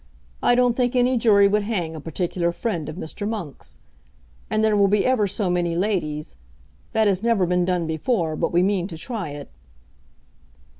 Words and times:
I 0.41 0.55
don't 0.55 0.75
think 0.75 0.95
any 0.95 1.15
jury 1.15 1.47
would 1.47 1.61
hang 1.61 1.93
a 1.93 2.01
particular 2.01 2.51
friend 2.51 2.89
of 2.89 2.95
Mr. 2.95 3.29
Monk's. 3.29 3.77
And 4.49 4.63
there 4.63 4.75
will 4.75 4.87
be 4.87 5.05
ever 5.05 5.27
so 5.27 5.47
many 5.47 5.75
ladies. 5.75 6.35
That 6.93 7.07
has 7.07 7.21
never 7.21 7.45
been 7.45 7.65
done 7.65 7.85
before, 7.85 8.35
but 8.35 8.51
we 8.51 8.63
mean 8.63 8.87
to 8.87 8.97
try 8.97 9.29
it." 9.29 9.51